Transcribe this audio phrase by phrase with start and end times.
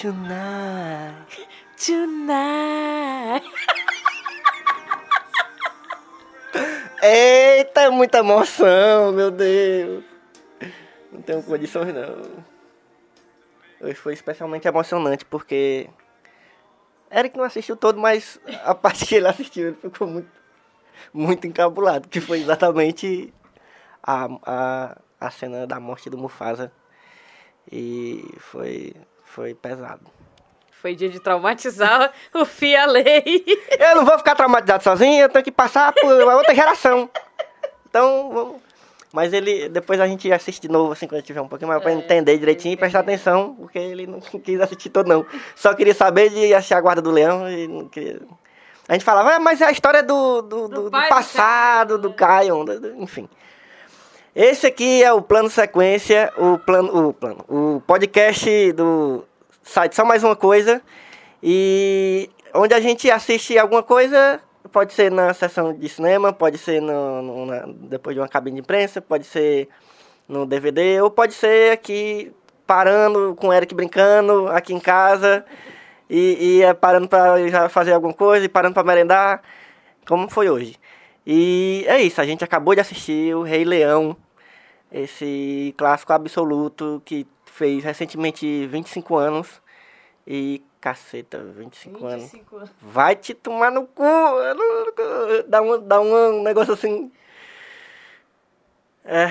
[0.00, 1.48] Tonight.
[1.76, 3.42] Tonight.
[7.02, 10.04] Eita, muita emoção, meu Deus.
[11.10, 12.44] Não tenho condições não.
[13.80, 15.90] Hoje foi especialmente emocionante porque
[17.10, 20.30] Eric não assistiu todo, mas a parte que ele assistiu ele ficou muito,
[21.12, 23.34] muito encabulado, que foi exatamente
[24.00, 26.70] a, a, a cena da morte do Mufasa.
[27.70, 28.94] E foi,
[29.34, 30.00] foi pesado.
[30.80, 33.44] Foi dia de traumatizar o Fia Lei.
[33.78, 37.10] Eu não vou ficar traumatizado sozinho, eu tenho que passar por outra geração.
[37.88, 38.68] Então, vamos.
[39.10, 41.90] Mas ele, depois a gente assiste de novo, assim, quando tiver um pouquinho mais, pra
[41.90, 45.24] É, entender direitinho e prestar atenção, porque ele não quis assistir todo, não.
[45.56, 48.20] Só queria saber de achar a guarda do leão e não queria.
[48.86, 52.12] A gente falava, ah, mas é a história do, do, do- do do passado, do
[52.12, 52.64] Caio,
[52.98, 53.28] enfim.
[54.40, 59.24] Esse aqui é o plano sequência, o plano, o plano, o podcast do
[59.64, 60.80] site Só Mais Uma Coisa.
[61.42, 64.40] E onde a gente assiste alguma coisa,
[64.70, 68.54] pode ser na sessão de cinema, pode ser no, no- na- depois de uma cabine
[68.54, 69.68] de imprensa, pode ser
[70.28, 72.30] no DVD, ou pode ser aqui
[72.64, 75.44] parando com o Eric brincando aqui em casa
[76.08, 79.42] e, e é parando para fazer alguma coisa e parando para merendar,
[80.06, 80.76] como foi hoje.
[81.26, 84.16] E é isso, a gente acabou de assistir o Rei Leão,
[84.90, 89.60] esse clássico absoluto que fez recentemente 25 anos.
[90.26, 92.22] E caceta, 25, anos.
[92.30, 92.70] 25 anos.
[92.80, 94.04] Vai te tomar no cu.
[95.48, 97.10] Dá um, dá um negócio assim.
[99.04, 99.28] É,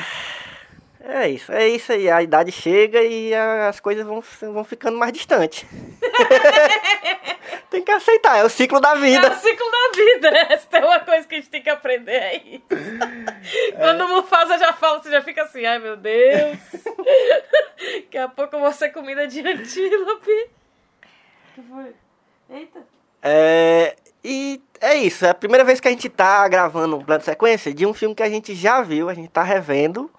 [1.01, 2.09] é isso, é isso aí.
[2.09, 5.65] A idade chega e a- as coisas vão, vão ficando mais distantes.
[7.69, 9.29] tem que aceitar, é o ciclo da É vida.
[9.31, 10.29] o ciclo da vida.
[10.53, 12.63] Essa é uma coisa que a gente tem que aprender aí.
[13.77, 16.57] Quando o Mufasa já fala, você já fica assim, ai meu Deus.
[18.03, 20.49] Daqui a pouco eu vou ser comida de antílope.
[21.55, 21.93] que foi?
[22.49, 22.79] Eita.
[23.21, 27.19] É, e é isso, é a primeira vez que a gente tá gravando um plano
[27.19, 30.09] de sequência de um filme que a gente já viu, a gente tá revendo.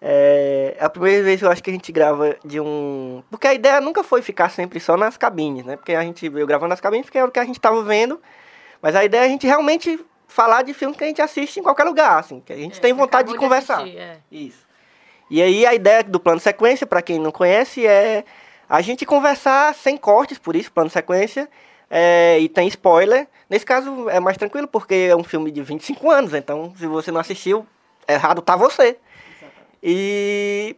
[0.00, 3.22] É, é a primeira vez que eu acho que a gente grava de um.
[3.30, 5.76] Porque a ideia nunca foi ficar sempre só nas cabines, né?
[5.76, 8.20] Porque a gente veio gravando nas cabines porque era o que a gente tava vendo.
[8.82, 11.62] Mas a ideia é a gente realmente falar de filmes que a gente assiste em
[11.62, 13.80] qualquer lugar, assim, que a gente tem vontade de conversar.
[13.82, 14.18] assistir, é.
[14.30, 14.66] Isso.
[15.30, 18.24] E aí a ideia do plano sequência, para quem não conhece, é
[18.68, 21.48] a gente conversar sem cortes, por isso, plano sequência.
[21.90, 23.28] é, e tem spoiler.
[23.48, 27.12] Nesse caso é mais tranquilo, porque é um filme de 25 anos, então se você
[27.12, 27.66] não assistiu,
[28.08, 28.98] errado tá você.
[29.86, 30.76] E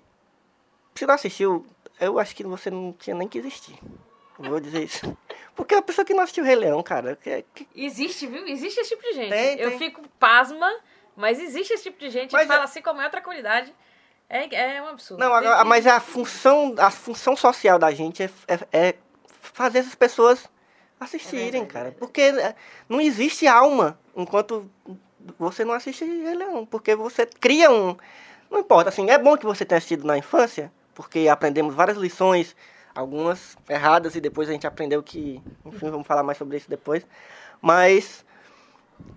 [0.97, 1.65] se não assistiu,
[2.00, 3.78] eu acho que você não tinha nem que existir.
[4.37, 5.17] Vou dizer isso.
[5.55, 8.47] Porque a pessoa que não assistiu Rei Leão, cara, que, que- Existe, viu?
[8.49, 9.31] Existe esse tipo de gente.
[9.31, 9.79] Tem, eu tem.
[9.79, 10.69] fico pasma,
[11.17, 13.73] mas existe esse tipo de gente Mas que fala é- assim como é outra qualidade.
[14.29, 15.20] É, é um absurdo.
[15.20, 18.94] Não, agora, mas a função, a função social da gente é, é- é
[19.29, 20.49] fazer essas pessoas
[20.99, 21.88] assistirem, verdade, cara.
[21.88, 21.99] é verdade.
[22.00, 22.55] Porque é,
[22.88, 24.69] não existe alma enquanto
[25.38, 26.67] você não assiste Rei Leão.
[26.67, 27.97] Porque você cria um.
[28.50, 32.54] Não importa, assim, é bom que você tenha assistido na infância, porque aprendemos várias lições,
[32.94, 35.43] algumas erradas, e depois a gente aprendeu que.
[35.64, 37.06] Enfim, vamos falar mais sobre isso depois.
[37.60, 38.25] Mas.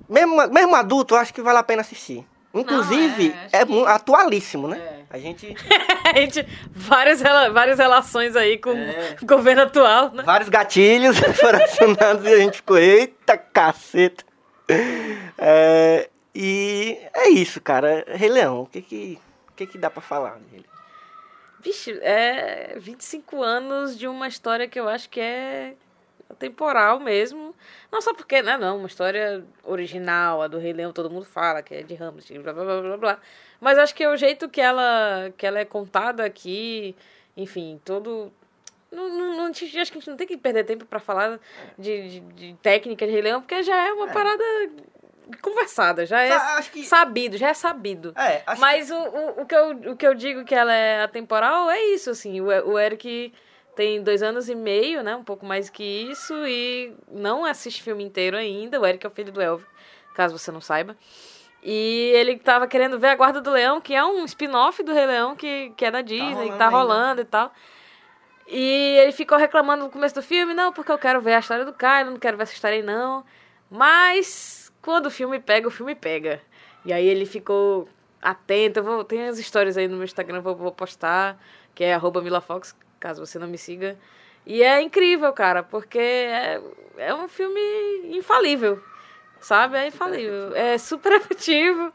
[0.09, 2.25] Mesmo, mesmo adulto, eu acho que vale a pena assistir.
[2.53, 4.77] Inclusive, Não, é, é, que- atualíssimo, né?
[4.77, 4.99] É.
[5.11, 5.55] A gente.
[6.09, 9.15] A gente, várias, várias relações aí com É.
[9.21, 10.23] o governo atual, né?
[10.23, 14.23] Vários gatilhos foram acionados e a gente ficou, eita caceta.
[15.37, 18.05] É, e é isso, cara.
[18.07, 20.65] Rei Leão, o que que, o que, que dá pra falar dele?
[21.59, 25.75] Vixe, é 25 anos de uma história que eu acho que é
[26.37, 27.53] temporal mesmo.
[27.91, 31.61] Não só porque, né, não, uma história original, a do Rei Leão, todo mundo fala
[31.61, 33.19] que é de Hamlet, blá blá blá blá blá.
[33.59, 36.95] Mas acho que é o jeito que ela, que ela é contada aqui,
[37.35, 38.31] enfim, todo.
[38.91, 41.39] Não, não, não, acho que a gente não tem que perder tempo pra falar
[41.77, 44.43] de, de, de técnica de Rei Leão, porque já é uma parada
[45.41, 48.13] conversada, já é que- sabido, já é sabido.
[48.17, 51.03] É, acho Mas o, o, o, que eu, o que eu digo que ela é
[51.03, 52.41] atemporal é isso, assim.
[52.41, 53.33] O, o Eric
[53.75, 55.15] tem dois anos e meio, né?
[55.15, 56.33] Um pouco mais que isso.
[56.45, 58.79] E não assiste filme inteiro ainda.
[58.79, 59.67] O Eric é o filho do Elvio,
[60.15, 60.97] caso você não saiba.
[61.61, 65.05] E ele tava querendo ver A Guarda do Leão, que é um spin-off do Rei
[65.05, 66.77] Leão, que, que é da Disney, que rolando tá ainda.
[66.77, 67.53] rolando e tal.
[68.47, 71.65] E ele ficou reclamando no começo do filme, não, porque eu quero ver a história
[71.65, 73.23] do Kylo, não quero ver essa história aí não.
[73.69, 76.41] Mas quando o filme pega, o filme pega.
[76.85, 77.87] E aí ele ficou
[78.21, 81.41] atento, vou, tem as histórias aí no meu Instagram, vou, vou postar,
[81.73, 83.97] que é milafox, caso você não me siga.
[84.45, 86.61] E é incrível, cara, porque é,
[86.97, 87.59] é um filme
[88.17, 88.81] infalível,
[89.39, 89.77] sabe?
[89.77, 90.55] É infalível.
[90.55, 91.93] É super efetivo.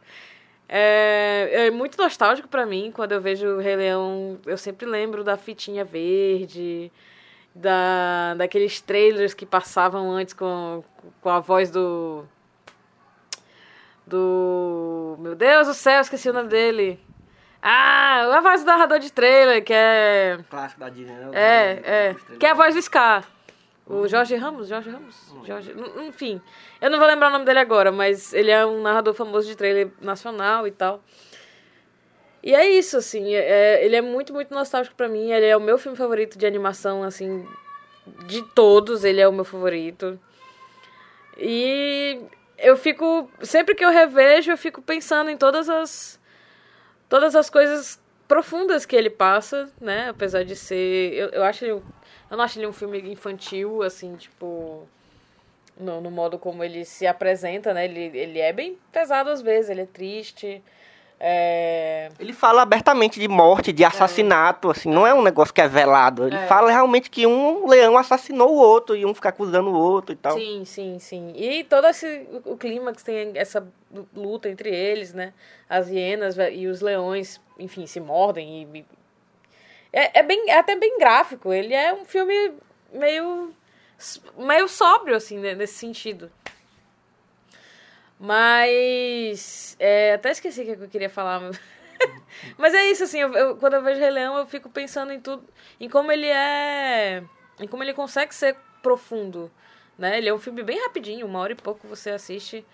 [0.69, 4.39] É, é muito nostálgico pra mim quando eu vejo o Rei Leão.
[4.47, 6.91] Eu sempre lembro da fitinha verde,
[7.55, 10.83] da, daqueles trailers que passavam antes com,
[11.21, 12.25] com a voz do.
[14.07, 15.17] Do.
[15.19, 17.01] Meu Deus do céu, esqueci o nome dele.
[17.63, 20.39] Ah, a voz do narrador de trailer, que é.
[20.51, 21.31] clássico da Disney, né?
[21.33, 22.17] É, é.
[22.39, 23.27] Que é a voz do Scar.
[23.87, 24.69] O Jorge Ramos?
[24.69, 25.33] Jorge Ramos?
[25.47, 25.75] Jorge...
[26.07, 26.41] Enfim,
[26.81, 29.57] eu não vou lembrar o nome dele agora, mas ele é um narrador famoso de
[29.57, 31.03] trailer nacional e tal.
[32.43, 35.31] E é isso, assim, é- ele é muito, muito nostálgico pra mim.
[35.31, 37.47] Ele é o meu filme favorito de animação, assim,
[38.27, 40.19] de todos, ele é o meu favorito.
[41.39, 42.21] E
[42.59, 46.21] eu fico, sempre que eu revejo, eu fico pensando em todas as
[47.09, 50.09] todas as coisas profundas que ele passa, né?
[50.09, 51.83] Apesar de ser, eu, eu acho ele, eu
[52.37, 54.89] não acho ele um filme infantil, assim, tipo
[55.77, 57.85] no, no modo como ele se apresenta, né?
[57.85, 60.63] Ele, ele é bem pesado às vezes, ele é triste.
[61.27, 62.11] É...
[62.21, 66.27] Ele fala abertamente de morte, de assassinato, assim, não é um negócio que é velado.
[66.27, 66.47] Ele É.
[66.47, 70.17] fala realmente que um leão assassinou o outro e um fica acusando o outro e
[70.17, 70.37] tal.
[70.37, 71.33] Sim, sim, sim.
[71.35, 73.67] E todo esse o, clímax tem essa
[74.15, 75.33] luta entre eles, né?
[75.67, 78.85] As hienas e os leões, enfim, se mordem e, e-
[79.95, 81.55] é, é bem é até bem gráfico.
[81.55, 82.53] Ele é um filme
[82.93, 83.51] meio
[84.37, 86.31] meio sóbrio assim, né, nesse sentido.
[88.19, 91.41] Mas é, até esqueci o que eu queria falar.
[92.59, 95.21] mas- é isso assim, eu- eu- quando eu vejo Rei Leão, eu fico pensando em
[95.21, 95.45] tudo,
[95.81, 97.23] em como ele é,
[97.61, 99.51] em como ele consegue ser profundo,
[99.99, 100.19] né?
[100.19, 102.65] Ele é um filme bem rapidinho, uma hora e pouco você assiste,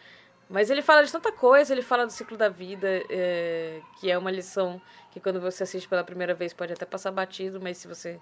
[0.48, 4.18] mas ele fala de tanta coisa, ele fala do ciclo da vida, é, que é
[4.18, 4.80] uma lição
[5.12, 8.20] que quando você assiste pela primeira vez pode até passar batido, mas se você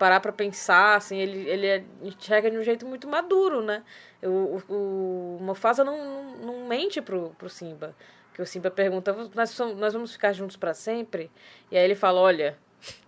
[0.00, 3.82] parar pra pensar, assim, ele, ele é, enxerga de um jeito muito maduro, né?
[4.22, 7.94] O, o, o Mufasa não, não, não mente pro, pro Simba.
[8.32, 11.30] Que o Simba pergunta, nós, somos- nós vamos ficar juntos pra sempre?
[11.70, 12.56] E aí ele fala, olha,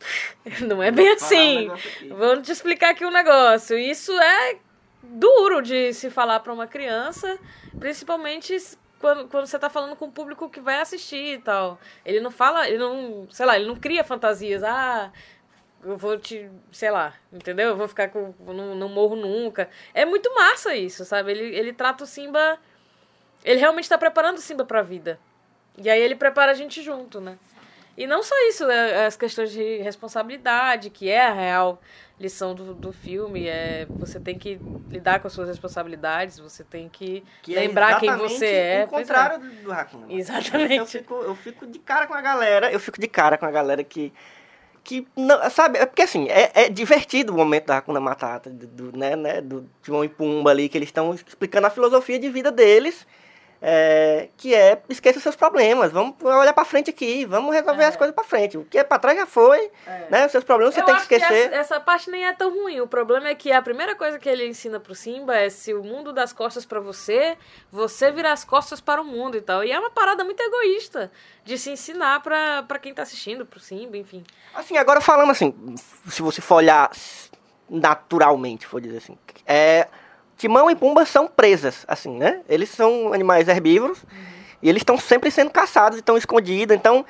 [0.60, 1.68] não é bem Vou um assim.
[2.10, 3.78] Vou te explicar aqui um negócio.
[3.78, 4.58] Isso é
[5.02, 7.38] duro de se falar pra uma criança,
[7.78, 8.54] principalmente
[9.00, 11.78] quando, quando você tá falando com o público que vai assistir e tal.
[12.04, 14.62] Ele não fala, ele não, sei lá, ele não cria fantasias.
[14.62, 15.10] Ah,
[15.84, 17.70] eu vou te, sei lá, entendeu?
[17.70, 19.68] Eu vou ficar com, não, não morro nunca.
[19.92, 21.32] É muito massa isso, sabe?
[21.32, 22.58] Ele, ele trata o Simba,
[23.44, 25.18] ele realmente tá preparando o Simba pra vida.
[25.76, 27.38] E aí ele prepara a gente junto, né?
[27.96, 29.06] E não só isso, né?
[29.06, 31.80] as questões de responsabilidade, que é a real
[32.18, 34.58] lição do, do filme, é você tem que
[34.88, 38.84] lidar com as suas responsabilidades, você tem que, Que é lembrar quem exatamente você é.
[38.84, 39.12] O Pois é.
[39.12, 40.14] contrário do, Hakuna Matata.
[40.14, 40.76] Exatamente.
[40.76, 43.50] Eu fico, eu fico de cara com a galera, eu fico de cara com a
[43.50, 44.12] galera que.
[44.84, 48.66] Que, não, sabe, é porque assim, é, é divertido o momento da Hakuna Matata, do,
[48.66, 52.28] do, né, né, do Timão e Pumba ali, que eles estão explicando a filosofia de
[52.28, 53.06] vida deles,
[53.64, 57.86] é, que é, esqueça seus problemas, vamos olhar pra frente aqui, vamos resolver É.
[57.86, 58.58] as coisas pra frente.
[58.58, 60.06] O que é pra trás já foi, É.
[60.10, 61.46] né, os seus problemas você Eu tem que esquecer.
[61.46, 62.80] essa, essa parte nem é tão ruim.
[62.80, 65.84] O problema é que a primeira coisa que ele ensina pro Simba é se o
[65.84, 67.38] mundo das costas pra você,
[67.70, 69.62] você vira as costas para o mundo e tal.
[69.62, 71.12] E é uma parada muito egoísta
[71.44, 74.24] de se ensinar pra, pra quem tá assistindo, pro Simba, enfim.
[74.54, 75.54] Assim, agora falando assim,
[76.08, 76.90] se você for olhar
[77.70, 79.16] naturalmente, for dizer assim,
[79.46, 79.88] é,
[80.42, 82.40] Timão e Pumba são presas, assim, né?
[82.48, 84.04] Eles são animais herbívoros
[84.60, 86.76] E eles estão sempre sendo caçados, estão escondidos.
[86.76, 87.06] Então,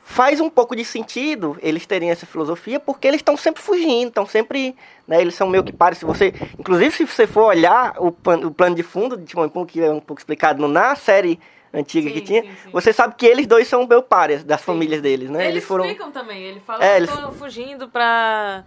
[0.00, 4.26] faz um pouco de sentido eles terem essa filosofia, porque eles estão sempre fugindo, estão
[4.26, 4.74] sempre.
[5.06, 5.98] Né, eles são meio que pares.
[5.98, 9.50] Se você, inclusive, se você for olhar o, o plano de fundo de Timão e
[9.50, 11.38] Pumba, que é um pouco explicado na série
[11.72, 12.70] antiga Sim, que tinha, sim, sim.
[12.72, 15.48] você sabe que eles dois são meio pares das famílias deles, né?
[15.48, 16.42] Eles, explicam também.
[16.42, 18.64] Ele fala É, que eles- fugindo pra.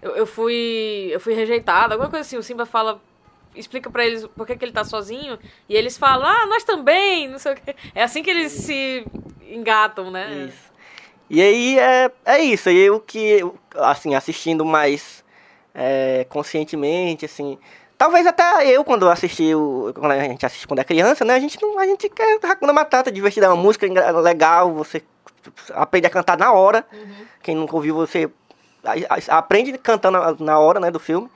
[0.00, 1.08] Eu, eu fui.
[1.10, 2.36] Eu fui rejeitado, alguma coisa assim.
[2.36, 3.00] O Simba fala.
[3.54, 5.38] Explica pra eles por que, que ele tá sozinho.
[5.68, 7.74] E eles falam, ah, nós também, não sei o quê.
[7.94, 9.04] É assim que eles se
[9.48, 10.48] engatam, né?
[10.48, 10.70] Isso.
[11.28, 12.70] E aí é, é isso.
[12.70, 13.40] E eu que,
[13.76, 15.24] assim, assistindo mais
[15.74, 17.58] é, conscientemente, assim.
[17.98, 21.34] Talvez até eu, quando assisti, o, quando a gente assiste quando é criança, né?
[21.34, 23.86] A gente, não, a gente quer Hakuna Matata, divertida, é uma música
[24.20, 25.02] legal, você
[25.74, 26.86] aprende a cantar na hora.
[27.42, 28.30] Quem nunca ouviu, você
[29.28, 31.28] aprende cantando na- na hora, né, do filme.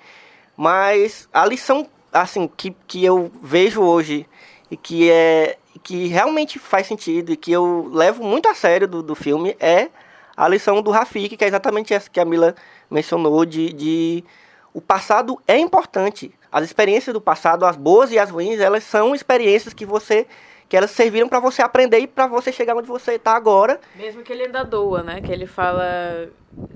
[0.56, 4.26] Mas a lição, assim, que, que eu vejo hoje
[4.70, 9.02] e que é que realmente faz sentido e que eu levo muito a sério do,
[9.02, 9.88] do filme é
[10.36, 12.54] a lição do Rafik, que é exatamente essa que a Mila
[12.90, 14.24] mencionou, de, de
[14.72, 16.32] o passado é importante.
[16.50, 20.26] As experiências do passado, as boas e as ruins, elas são experiências que você
[20.68, 23.80] que elas serviram para você aprender e para você chegar onde você está agora.
[23.94, 25.20] Mesmo que ele ainda doa, né?
[25.20, 26.28] Que ele fala.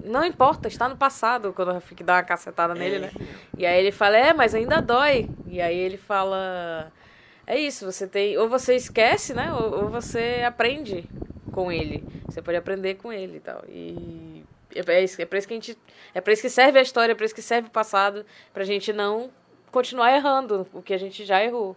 [0.04, 3.12] Não importa, está no passado, quando o Rafik dá uma cacetada nele, né?
[3.56, 5.28] E aí ele fala, é, mas ainda dói.
[5.46, 6.92] E aí ele fala.
[7.46, 8.36] É isso, você tem.
[8.36, 9.52] Ou você esquece, né?
[9.52, 11.08] Ou, ou você aprende
[11.52, 12.04] com ele.
[12.26, 13.64] Você pode aprender com ele e tal.
[13.68, 14.44] E.
[14.74, 15.78] É, é isso, é pra isso que a gente.
[16.14, 18.64] É pra isso que serve a história, é pra isso que serve o passado, pra
[18.64, 19.30] gente não
[19.70, 21.76] continuar errando o que a gente já errou.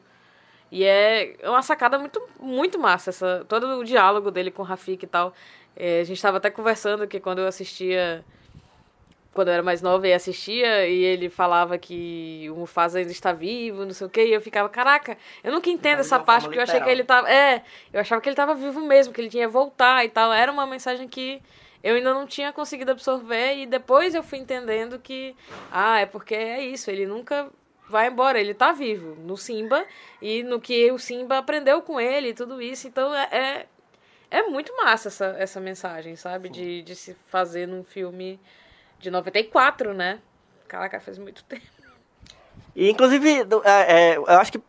[0.72, 5.04] E é uma sacada muito, muito massa, essa, todo o diálogo dele com o Rafik
[5.04, 5.34] e tal.
[5.76, 8.24] É, a gente estava até conversando que quando eu assistia,
[9.34, 13.34] quando eu era mais nova e assistia, e ele falava que o Mufasa ainda está
[13.34, 16.44] vivo, não sei o quê, e eu ficava, caraca, eu nunca entendo de essa parte,
[16.44, 17.30] porque eu achei que ele tava.
[17.30, 20.32] É, eu achava que ele tava vivo mesmo, que ele tinha que voltar e tal.
[20.32, 21.42] Era uma mensagem que
[21.84, 25.36] eu ainda não tinha conseguido absorver, e depois eu fui entendendo que,
[25.70, 27.50] ah, é porque é isso, ele nunca
[27.92, 29.86] vai embora, ele tá vivo no Simba
[30.22, 32.88] e no que o Simba aprendeu com ele e tudo isso.
[32.88, 33.68] Então é, é,
[34.32, 36.50] é muito massa essa, essa mensagem, sabe?
[36.50, 38.40] De, de se fazer num filme
[38.98, 40.20] de 94, né?
[40.68, 41.66] Caraca, faz muito tempo.
[42.74, 44.62] E inclusive, é, é, eu acho que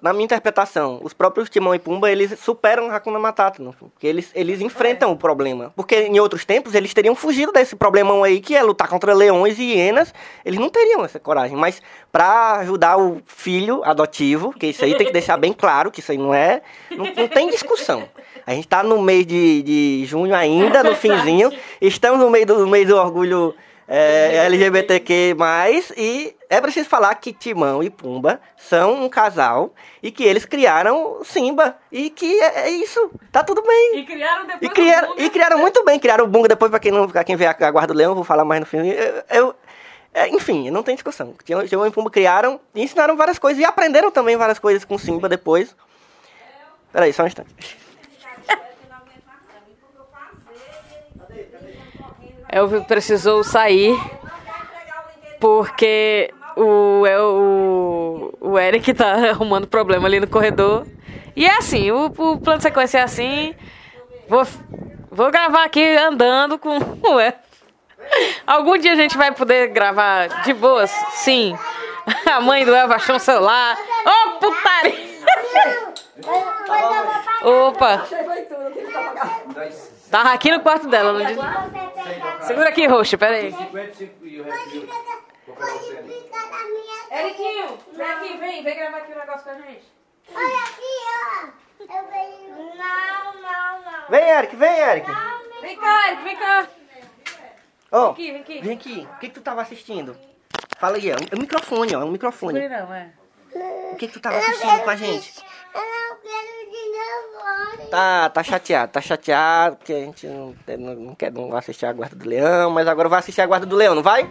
[0.00, 4.30] na minha interpretação, os próprios Timão e Pumba, eles superam Hakuna Matata, no porque eles,
[4.34, 5.72] eles enfrentam o problema.
[5.74, 9.58] Porque em outros tempos eles teriam fugido desse problemão aí, que é lutar contra leões
[9.58, 11.56] e hienas, eles não teriam essa coragem.
[11.56, 11.82] Mas
[12.12, 16.12] pra ajudar o filho adotivo, que isso aí tem que deixar bem claro, que isso
[16.12, 18.08] aí não é, não, não tem discussão.
[18.46, 22.58] A gente tá no mês de, de junho ainda, no finzinho, estamos no meio do,
[22.60, 23.54] no mês do orgulho
[23.88, 25.36] é, LGBTQ+,
[25.96, 31.20] e é preciso falar que Timão e Pumba são um casal e que eles criaram
[31.24, 34.00] Simba e que é, é isso, tá tudo bem.
[34.00, 36.90] E criaram depois E criaram, e criaram muito bem, criaram o Bunga depois, pra quem,
[36.92, 38.90] não, pra quem vê a, a Guarda do Leão, vou falar mais no filme.
[38.92, 39.54] Eu, eu-
[40.12, 41.34] é, enfim, não tem discussão.
[41.44, 44.98] Timão Timão e Pumba criaram e ensinaram várias coisas e aprenderam também várias coisas com
[44.98, 45.74] Simba depois.
[46.92, 47.54] Peraí, só um instante.
[52.52, 53.96] Elvio precisou sair
[55.38, 60.86] porque o, é o, o Eric tá arrumando problema ali no corredor.
[61.36, 63.54] E é assim, o, o plano de sequência é assim.
[64.28, 64.46] Vou,
[65.10, 67.50] vou gravar aqui andando com o Elvio.
[68.46, 70.90] Algum dia a gente vai poder gravar de boas?
[71.10, 71.56] Sim.
[72.26, 73.76] A mãe do Elvio achou um celular.
[74.04, 75.10] Ô, putaria!
[77.42, 78.06] Opa!
[80.10, 81.20] Tava aqui no quarto dela, não?
[82.42, 83.16] Segura aqui, roxo,
[85.52, 86.30] pera aí.
[87.12, 89.84] Eriquinho, vem aqui, vem, vem gravar aqui um negócio com a gente.
[90.34, 91.46] Olha aqui, ó.
[91.80, 92.56] Eu venho.
[92.76, 94.08] Não, não, não.
[94.10, 95.10] Vem, Eric, vem, Eric.
[95.60, 96.66] Vem cá, Eric, vem cá.
[97.92, 98.60] Ó, Vem aqui, vem aqui.
[98.60, 99.08] vem aqui.
[99.12, 100.16] O que, que tu tava assistindo?
[100.78, 101.16] Fala aí, ó.
[101.16, 102.02] É um microfone, ó.
[102.02, 102.68] É um microfone.
[102.68, 103.10] Não, é.
[103.92, 105.42] O que, que tu tava assistindo com a gente?
[105.74, 107.90] Eu não quero de novo.
[107.90, 111.92] Tá, tá chateado, tá chateado, porque a gente não, não, não quer não assistir a
[111.92, 114.30] Guarda do Leão, mas agora vai assistir a Guarda do Leão, não vai?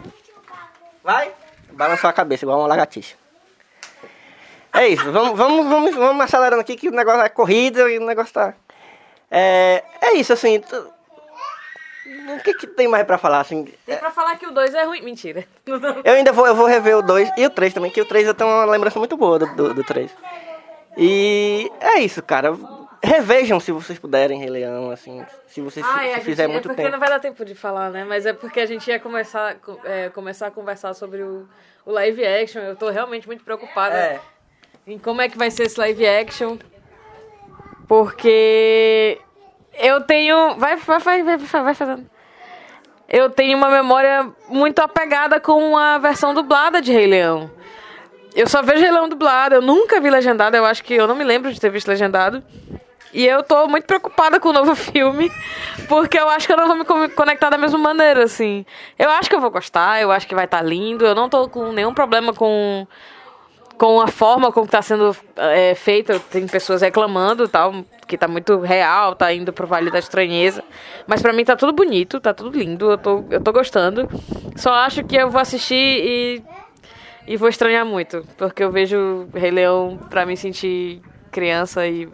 [1.10, 1.32] Vai?
[1.72, 3.16] Balançou a cabeça, igual uma lagartixa.
[4.72, 8.06] É isso, vamos, vamos, vamos, vamos acelerando aqui que o negócio é corrida e o
[8.06, 8.54] negócio tá.
[9.32, 10.60] É, é isso, assim.
[10.60, 10.94] tu-
[12.38, 13.66] O que, que tem mais pra falar, assim?
[13.88, 15.02] Tem pra falar que o 2 é ruim.
[15.02, 15.48] Mentira.
[16.06, 18.28] Eu ainda vou, eu vou rever o 2 e o 3 também, que o 3
[18.28, 20.12] eu tenho uma lembrança muito boa do, do, 3.
[20.96, 22.56] E é isso, cara.
[23.02, 26.44] Revejam se vocês puderem, Rei Leão, assim, se vocês Ah, se é, a gente, fizer
[26.44, 26.92] é muito porque tempo.
[26.92, 28.04] não vai dar tempo de falar, né?
[28.04, 31.48] Mas é porque a gente ia começar, co- é, começar a conversar sobre o,
[31.86, 32.62] o live action.
[32.62, 34.20] Eu tô realmente muito preocupada É.
[34.86, 36.58] em como é que vai ser esse live action.
[37.88, 39.20] Porque
[39.80, 40.56] eu tenho.
[40.58, 42.10] Vai, vai, vai, vai, vai, vai fazendo.
[43.08, 47.50] Eu tenho uma memória muito apegada com a versão dublada de Rei Leão.
[48.36, 51.16] Eu só vejo Rei Leão dublado, eu nunca vi legendado, eu acho que eu não
[51.16, 52.44] me lembro de ter visto legendado.
[53.14, 55.32] E eu tô muito preocupada com o novo filme,
[55.88, 58.66] porque eu acho que eu não vou me co- conectar da mesma maneira, assim.
[58.98, 61.50] Eu acho que eu vou gostar, eu acho que vai estar lindo, eu não tô
[61.50, 62.86] com nenhum problema com
[63.78, 67.74] com a forma como está sendo é, feita, tem pessoas reclamando tal,
[68.06, 70.62] que tá muito real, tá indo pro Vale da Estranheza.
[71.08, 74.06] Mas pra mim tá tudo bonito, tá tudo lindo, eu tô, eu tô gostando.
[74.58, 76.44] Só acho que eu vou assistir e,
[77.26, 81.02] e vou estranhar muito, porque eu vejo Rei Leão pra me sentir
[81.32, 82.10] criança e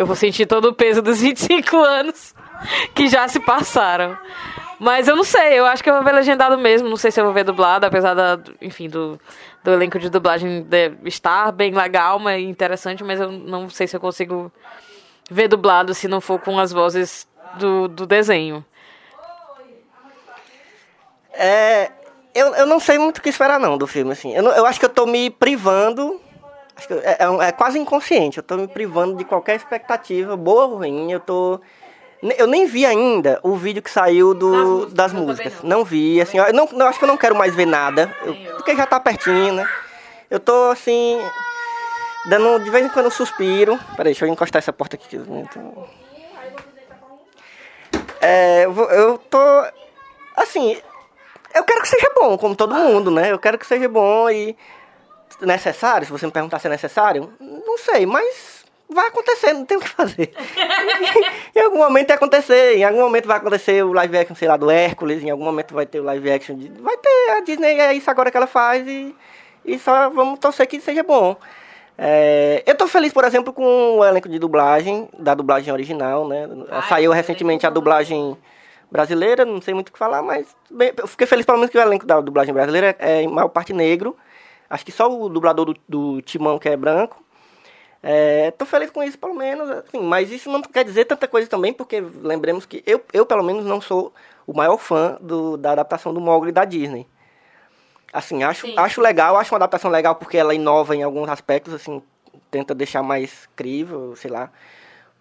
[0.00, 2.34] eu vou sentir todo o peso dos 25 anos
[2.94, 4.16] que já se passaram.
[4.78, 6.88] Mas eu não sei, eu acho que eu vou ver legendado mesmo.
[6.88, 9.20] Não sei se eu vou ver dublado, apesar da, enfim, do,
[9.62, 13.94] do elenco de dublagem de- estar bem legal, mas interessante, mas eu não sei se
[13.94, 14.50] eu consigo
[15.30, 17.28] ver dublado se não for com as vozes
[17.58, 18.64] do, do desenho.
[21.32, 21.90] É,
[22.34, 24.34] eu, eu não sei muito o que esperar não do filme, assim.
[24.34, 26.20] Eu, eu acho que eu tô me privando.
[27.02, 28.38] É, é é quase inconsciente.
[28.38, 31.10] Eu tô me privando de qualquer expectativa, boa ou ruim.
[31.12, 31.60] Eu tô.
[32.36, 35.52] Eu nem vi ainda o vídeo que saiu do, Das músicas, das músicas.
[35.62, 35.78] não.
[35.78, 35.84] Não.
[35.84, 38.14] vi, assim, eu, não, eu acho que eu não quero mais ver nada.
[38.22, 39.66] eu- porque já tá pertinho, né?
[40.30, 41.18] Eu tô assim.
[42.28, 43.78] Dando de vez em quando um suspiro.
[43.96, 45.16] Peraí, deixa eu encostar essa porta aqui.
[45.18, 45.84] tô-
[48.20, 49.38] É, eu, eu tô.
[50.36, 50.76] Assim,
[51.54, 53.32] eu quero que seja bom, como todo mundo, né?
[53.32, 54.56] Eu quero que seja bom e
[55.40, 56.06] necessário.
[56.06, 59.80] Se você me perguntar se é necessário, não sei, mas vai acontecer, não tem o
[59.80, 60.32] que fazer.
[61.54, 64.56] em algum momento vai acontecer, em algum momento vai acontecer o live action, sei lá,
[64.56, 66.68] do Hércules, em algum momento vai ter o live action de.
[66.80, 69.14] Vai ter a Disney, é isso agora que ela faz e,
[69.64, 71.36] e só vamos torcer que seja bom.
[71.96, 76.48] É, eu tô feliz, por exemplo, com o elenco de dublagem, da dublagem original, né?
[76.70, 78.36] Ai, Saiu recentemente a dublagem
[78.90, 81.78] brasileira, não sei muito o que falar, mas bem, eu fiquei feliz pelo menos que
[81.78, 84.16] o elenco da dublagem brasileira é em maior parte negro.
[84.70, 87.22] Acho que só o dublador do, do Timão que é branco.
[88.02, 91.46] É, tô feliz com isso, pelo menos, assim, mas isso não quer dizer tanta coisa
[91.48, 94.14] também, porque lembremos que eu, eu pelo menos, não sou
[94.46, 97.06] o maior fã do, da adaptação do Mogli da Disney.
[98.12, 98.74] Assim, acho, Sim.
[98.76, 102.02] acho legal, acho uma adaptação legal porque ela inova em alguns aspectos, assim,
[102.50, 104.50] tenta deixar mais crível, sei lá,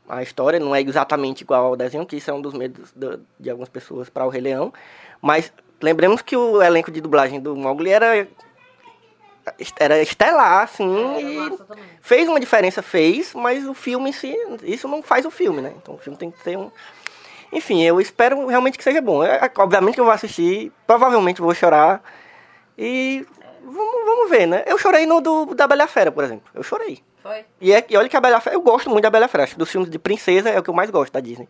[0.07, 0.59] a história.
[0.59, 3.69] Não é exatamente igual ao desenho, que isso é um dos medos do- de algumas
[3.69, 4.73] pessoas para o Rei Leão.
[5.21, 8.27] Mas lembremos que o elenco de dublagem do Mogli era,
[9.79, 11.51] era estelar, assim, É, e
[12.01, 15.73] fez uma diferença, fez, mas o filme em si, isso não faz o filme, né?
[15.75, 16.71] Então o filme tem que ter um...
[17.51, 19.23] Enfim, eu espero realmente que seja bom.
[19.23, 22.01] É, obviamente que eu vou assistir, provavelmente vou chorar.
[22.77, 23.25] E
[23.63, 24.63] vamos, vamos ver, né?
[24.65, 26.49] Eu chorei no do, da Bela Fera, por exemplo.
[26.53, 27.03] Eu chorei.
[27.21, 27.45] Foi?
[27.59, 29.43] E, é, e olha que a Bela Fera, eu gosto muito da Bela Fera.
[29.43, 31.49] Acho que dos filmes de princesa é o que eu mais gosto da Disney.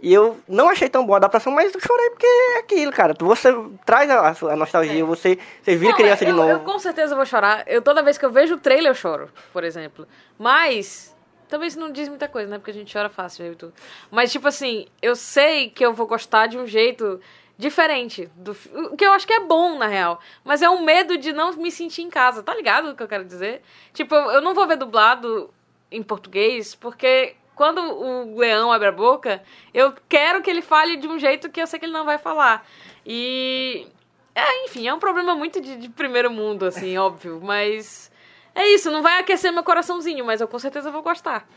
[0.00, 3.14] E eu não achei tão boa a adaptação, mas eu chorei porque é aquilo, cara.
[3.18, 3.52] Você
[3.84, 6.50] traz a, a nostalgia, você, você vira Não, criança é, de eu, novo.
[6.50, 7.64] Eu com certeza vou chorar.
[7.66, 10.06] Eu toda vez que eu vejo o trailer eu choro, por exemplo.
[10.38, 11.16] Mas
[11.48, 12.58] também isso não diz muita coisa, né?
[12.58, 13.74] Porque a gente chora fácil eu e tudo.
[14.08, 17.20] Mas tipo assim, eu sei que eu vou gostar de um jeito
[17.56, 18.56] diferente do
[18.92, 21.52] o que eu acho que é bom na real, mas é um medo de não
[21.54, 23.62] me sentir em casa, tá ligado o que eu quero dizer?
[23.92, 25.52] Tipo, eu não vou ver dublado
[25.90, 29.42] em português porque quando o leão abre a boca,
[29.74, 32.16] eu quero que ele fale de um jeito que eu sei que ele não vai
[32.16, 32.64] falar.
[33.04, 33.84] E
[34.32, 37.40] é, enfim, é um problema muito de, de primeiro mundo, assim, óbvio.
[37.42, 38.12] Mas
[38.54, 41.48] é isso, não vai aquecer meu coraçãozinho, mas eu com certeza vou gostar.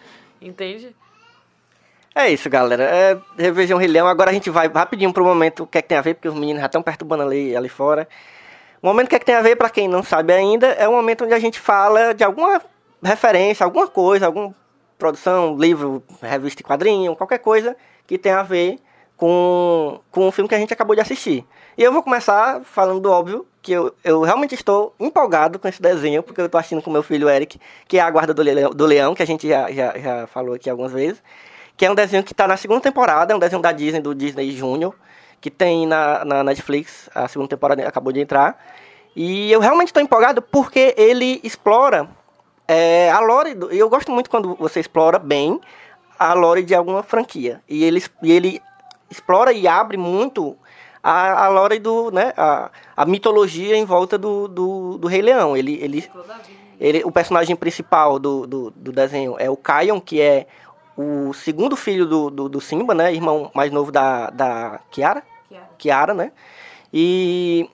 [0.41, 0.95] Entende?
[2.15, 2.83] É isso, galera.
[2.83, 4.07] É, revejam Leão.
[4.07, 6.29] Agora a gente vai rapidinho pro momento o que é que tem a ver, porque
[6.29, 8.07] os meninos já estão perturbando ali, ali fora.
[8.81, 10.91] O momento que é que tem a ver, pra quem não sabe ainda, é o
[10.93, 12.59] momento onde a gente fala de alguma
[13.03, 14.55] referência, alguma coisa, alguma
[15.01, 18.79] produção, livro, revista e quadrinho, qualquer coisa que tenha a ver
[19.17, 21.43] com, com o filme que a gente acabou de assistir.
[21.77, 25.81] E eu vou começar falando do óbvio, que eu, eu realmente estou empolgado com esse
[25.81, 28.69] desenho, porque eu estou assistindo com meu filho Eric, que é a Guarda do Leão,
[28.71, 31.21] do Leão que a gente já, já, já falou aqui algumas vezes
[31.81, 34.13] que é um desenho que está na segunda temporada, é um desenho da Disney, do
[34.13, 34.93] Disney Junior,
[35.41, 38.55] que tem na, na Netflix, a segunda temporada acabou de entrar.
[39.15, 42.07] E eu realmente estou empolgado porque ele explora
[42.71, 45.59] é, a lore, do, eu gosto muito quando você explora bem
[46.17, 47.61] a lore de alguma franquia.
[47.67, 48.61] E ele, e ele
[49.09, 50.57] explora e abre muito
[51.03, 55.57] a, a lore do, né, a, a mitologia em volta do, do, do Rei Leão.
[55.57, 56.09] Ele, ele,
[56.79, 60.47] ele, o personagem principal do, do, do desenho é o Kion, que é
[60.95, 63.13] o segundo filho do, do, do Simba, né?
[63.13, 65.23] Irmão mais novo da, da Kiara.
[65.77, 66.31] Kiara, né?
[66.93, 67.69] E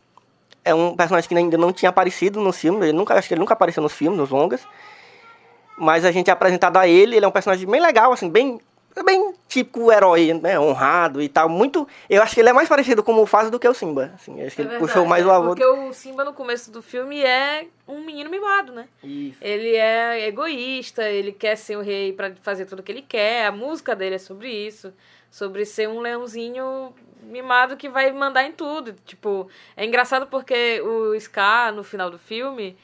[0.68, 2.86] é um personagem que ainda não tinha aparecido no filme.
[2.88, 4.62] Ele nunca, acho que ele nunca apareceu nos filmes, nos longas.
[5.78, 8.60] mas a gente é apresentado a ele, ele é um personagem bem legal, assim, bem
[9.06, 13.04] bem típico herói, né, honrado e tal, muito, eu acho que ele é mais parecido
[13.04, 15.24] com o Mufasa do que o Simba, assim, acho que É ele verdade, puxou mais
[15.24, 15.50] o avô.
[15.50, 18.88] Porque o Simba no começo do filme é um menino mimado, né?
[19.04, 19.38] Isso.
[19.40, 23.46] Ele é egoísta, ele quer ser o rei pra fazer tudo o que ele quer.
[23.46, 24.92] A música dele é sobre isso,
[25.30, 28.94] sobre ser um leãozinho mimado que vai mandar em tudo.
[29.06, 32.78] Tipo, é engraçado porque o Scar no final do filme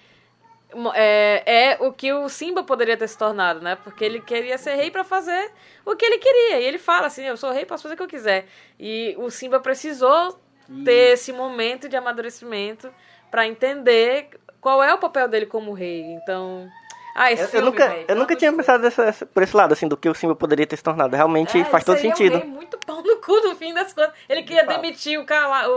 [0.95, 3.75] é, é o que o Simba poderia ter se tornado, né?
[3.75, 5.51] Porque ele queria ser rei pra fazer
[5.86, 6.60] o que ele queria.
[6.60, 8.47] E ele fala assim: "Eu sou rei, posso fazer o que eu quiser".
[8.79, 10.39] E o Simba precisou
[10.84, 12.91] ter esse momento de amadurecimento
[13.29, 14.29] pra entender
[14.62, 16.01] qual é o papel dele como rei.
[16.01, 16.69] Então,
[17.15, 19.56] ah, esse Eu, eu filme, nunca, velho, eu nunca tinha de pensado essa- por esse
[19.56, 21.15] lado, assim, do que o Simba poderia ter se tornado.
[21.15, 22.38] Realmente É, faz todo sentido.
[22.43, 24.13] Um muito pau no cu no fim das contas.
[24.28, 24.76] Ele queria fato.
[24.82, 25.71] demitir o, cala, o,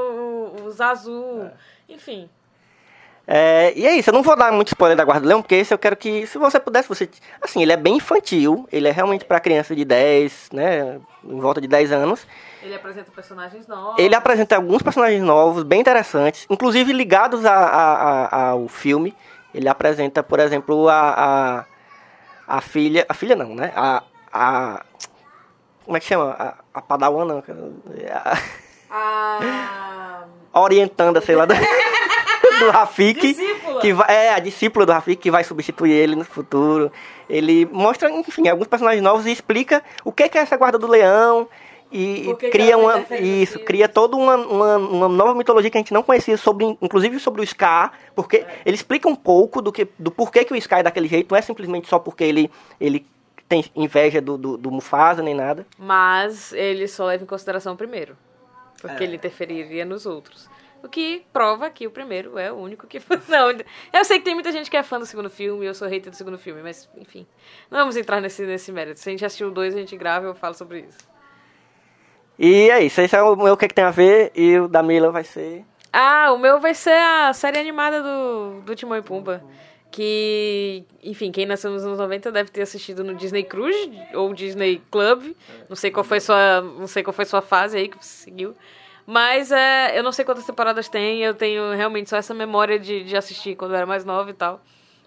[0.63, 1.51] o, os azul.
[1.89, 2.29] Enfim.
[3.29, 5.75] É, e é isso, eu não vou dar muito spoiler da Guarda Leão, porque esse
[5.75, 7.09] eu quero que, se você pudesse, você.
[7.43, 11.01] Assim, ele é bem infantil, ele é realmente pra criança de 10, né?
[11.25, 12.25] Em volta de 10 anos.
[12.63, 13.99] Ele apresenta personagens novos.
[13.99, 19.13] Ele apresenta alguns personagens novos, bem interessantes, inclusive ligados a- a- a- ao filme.
[19.57, 21.65] Ele apresenta, por exemplo, a,
[22.47, 23.07] a, a filha.
[23.09, 23.73] A filha não, né?
[23.75, 24.03] A.
[24.31, 24.85] a
[25.83, 26.37] como é que chama?
[26.39, 27.43] A, a Padawan, não.
[28.11, 28.37] A,
[28.91, 30.25] A...
[30.61, 31.55] orientanda, sei lá, do,
[32.61, 33.21] do Rafik.
[33.21, 33.81] Discípula.
[33.81, 36.93] Que vai, é, a discípula do Rafik que vai substituir ele no futuro.
[37.29, 40.87] Ele mostra, enfim, alguns personagens novos e explica o que que é essa guarda do
[40.87, 41.49] leão.
[41.93, 42.99] E, cria uma.
[43.21, 47.19] Isso, cria toda uma, uma, uma nova mitologia que a gente não conhecia, sobre, inclusive
[47.21, 48.61] sobre o Scar, porque É.
[48.67, 51.39] ele explica um pouco do, que, do porquê que o Scar é daquele jeito, não
[51.39, 53.07] é simplesmente só porque ele, ele
[53.49, 55.65] tem inveja do, do, do Mufasa nem nada.
[55.79, 58.17] Mas ele só leva em consideração o primeiro.
[58.81, 59.07] Porque É.
[59.07, 60.49] ele interferiria nos outros.
[60.83, 63.01] O que prova que o primeiro é o único que.
[63.29, 63.51] Não,
[63.93, 66.11] eu sei que tem muita gente que é fã do segundo filme, eu sou hater
[66.11, 67.27] do segundo filme, mas enfim.
[67.71, 69.01] Não vamos entrar nesse, nesse mérito.
[69.01, 70.99] Se a gente assistiu o dois, a gente grava e eu falo sobre isso.
[72.39, 74.69] E é isso, esse é o meu o que, que tem a ver, e o
[74.69, 75.65] da Mila vai ser.
[75.93, 79.43] Ah, o meu vai ser a série animada do, do Timão e Pumba.
[79.91, 84.83] Que, enfim, quem nasceu nos anos 90 deve ter assistido no Disney Cruise ou Disney
[84.91, 85.35] Club.
[85.71, 88.55] Não sei qual foi sua, não sei qual foi sua fase aí que você seguiu.
[89.07, 93.05] Mas é, eu não sei quantas temporadas tem, eu tenho realmente só essa memória de,
[93.05, 94.61] de assistir quando eu era mais nova e tal.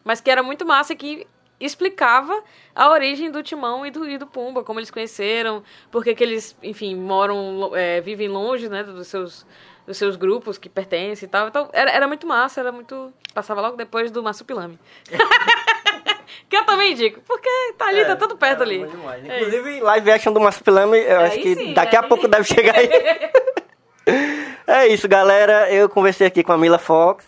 [0.03, 1.27] Mas que era muito massa que
[1.59, 2.41] explicava
[2.73, 6.55] a origem do Timão e do, e do Pumba, como eles conheceram, porque que eles,
[6.63, 9.45] enfim, moram, é, vivem longe, né, dos seus,
[9.85, 11.47] dos seus grupos que pertencem e tal.
[11.47, 13.13] Então, era, era muito massa, era muito...
[13.33, 14.79] Passava logo depois do Massupilame.
[16.49, 18.81] que eu também indico, porque tá ali, tá tudo perto ali.
[19.27, 22.27] É Inclusive, live action do Massupilame, eu acho Aí que sim, daqui a aí- pouco
[22.27, 22.89] deve chegar aí.
[24.65, 25.71] é isso, galera.
[25.71, 27.25] Eu conversei aqui com a Mila Fox.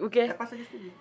[0.00, 0.34] O quê?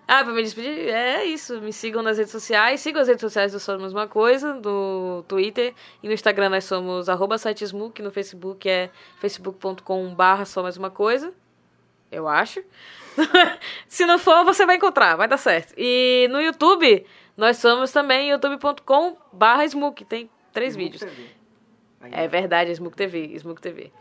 [0.08, 0.90] Ah, pra me despedir?
[0.90, 1.60] É isso.
[1.62, 2.80] Me sigam nas redes sociais.
[2.82, 5.74] Sigam as redes sociais do Somos Uma Coisa, do Twitter.
[6.04, 8.02] E no Instagram nós somos arroba sitesmook.
[8.02, 11.34] No Facebook é facebook.com barra só mais uma coisa.
[12.12, 12.64] Eu acho.
[13.88, 15.16] Se não for, você vai encontrar.
[15.16, 15.74] Vai dar certo.
[15.78, 17.06] E no YouTube,
[17.38, 20.06] nós somos também youtube.com barra smook.
[20.06, 21.04] Tem três vídeos.
[22.12, 23.92] É verdade, Smook TV, Smook TV.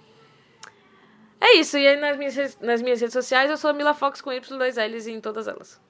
[1.40, 4.20] É isso, e aí nas minhas, nas minhas redes sociais eu sou a Mila Fox
[4.20, 5.80] com Y2Ls em todas elas.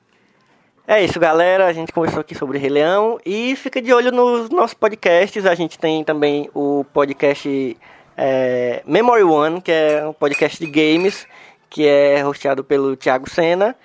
[0.91, 1.67] É isso, galera.
[1.67, 3.21] A gente conversou aqui sobre Rei Leão.
[3.25, 5.45] E fica de olho nos nossos podcasts.
[5.45, 7.77] A gente tem também o podcast
[8.17, 11.27] é, Memory One, que é um podcast de games,
[11.69, 13.77] que é hosteado pelo Thiago Sena.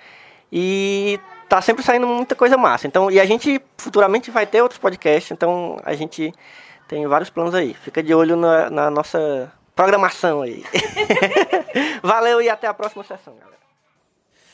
[0.50, 2.86] E tá sempre saindo muita coisa massa.
[2.86, 5.30] Então, e a gente futuramente vai ter outros podcasts.
[5.30, 6.32] Então a gente
[6.88, 7.74] tem vários planos aí.
[7.74, 10.64] Fica de olho na, na nossa programação aí.
[12.02, 13.54] Valeu e até a próxima sessão, galera.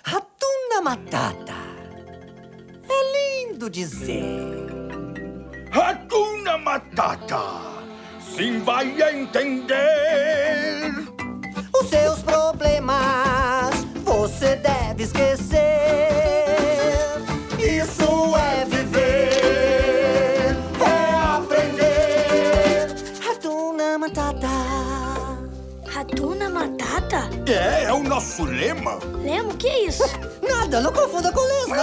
[0.03, 1.55] Ratuna Matata.
[2.89, 4.25] É lindo dizer.
[5.73, 7.71] Hakuna Matata.
[8.21, 10.93] Sim vai entender.
[11.75, 13.71] Os seus problemas
[14.05, 16.50] você deve esquecer.
[27.53, 28.99] É, é o nosso lema.
[29.23, 30.05] Lemo, que é isso?
[30.49, 31.77] Nada, não confunda com lesma.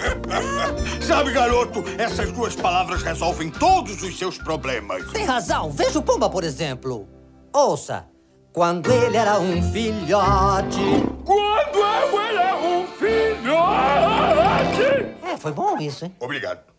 [1.06, 5.10] Sabe, garoto, essas duas palavras resolvem todos os seus problemas.
[5.12, 7.06] Tem razão, veja o Pumba, por exemplo.
[7.52, 8.06] Ouça.
[8.52, 10.80] Quando ele era um filhote.
[11.24, 13.50] Quando eu era um filhote.
[15.22, 16.16] É, foi bom isso, hein?
[16.18, 16.69] Obrigado.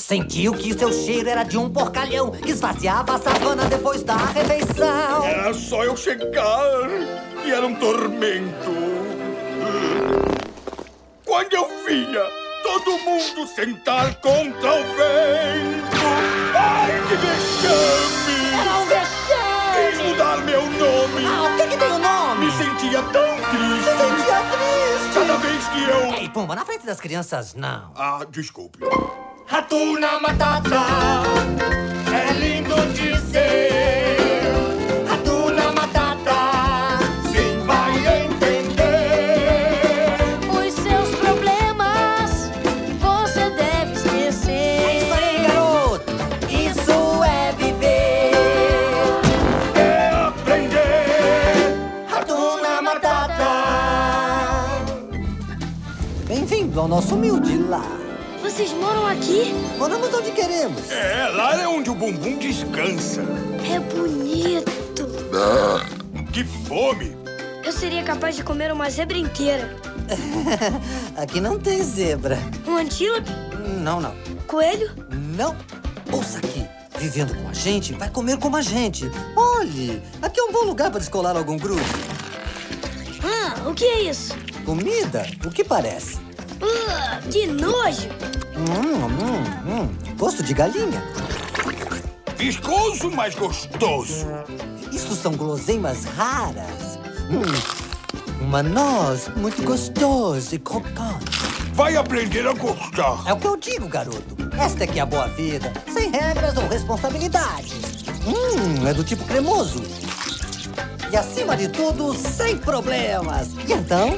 [0.00, 5.24] Sentiu que seu cheiro era de um porcalhão que esvaziava a savana depois da refeição.
[5.24, 6.88] Era só eu chegar
[7.44, 8.70] e era um tormento.
[11.26, 12.24] Quando eu via,
[12.62, 15.98] todo mundo sentar contra o vento.
[16.54, 18.54] Ai, que vexame!
[18.54, 20.10] Era um Quis vexame!
[20.10, 21.24] mudar meu nome.
[21.26, 21.57] Ah,
[25.38, 26.14] vez que eu...
[26.14, 27.92] Ei, Pumba, na frente das crianças, não.
[27.94, 28.78] Ah, desculpe.
[29.46, 30.82] Ratuna Matata
[32.12, 34.17] é lindo dizer.
[62.12, 63.22] Bumbum descansa.
[63.70, 64.72] É bonito.
[66.32, 67.16] Que fome!
[67.64, 69.76] Eu seria capaz de comer uma zebra inteira.
[71.16, 72.38] Aqui não tem zebra.
[72.66, 73.30] Um antílope?
[73.82, 74.14] Não, não.
[74.46, 74.90] Coelho?
[75.36, 75.54] Não.
[76.10, 76.66] Ouça aqui.
[76.98, 79.10] Vivendo com a gente, vai comer como a gente.
[79.36, 81.82] Olhe, aqui é um bom lugar para descolar algum grupo.
[83.22, 84.34] Ah, o que é isso?
[84.64, 85.26] Comida?
[85.44, 86.18] O que parece?
[86.62, 88.08] Ah, que nojo!
[88.56, 90.14] Hum, hum, hum.
[90.16, 91.02] Gosto de galinha.
[92.38, 94.26] Viscoso, mas gostoso.
[94.92, 96.96] Isso são guloseimas raras.
[97.28, 101.26] Hum, uma noz muito gostosa e crocante.
[101.72, 103.24] Vai aprender a gostar.
[103.26, 104.36] É o que eu digo, garoto.
[104.56, 105.72] Esta é que é a boa vida.
[105.92, 107.72] Sem regras ou responsabilidades.
[108.24, 109.82] Hum, é do tipo cremoso.
[111.10, 113.48] E acima de tudo, sem problemas.
[113.66, 114.16] E então?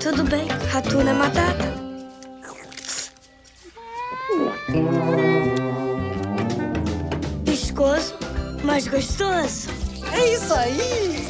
[0.00, 1.83] Tudo bem, Ratuna Matata.
[8.74, 9.68] Mas gostoso.
[10.12, 11.23] É isso aí!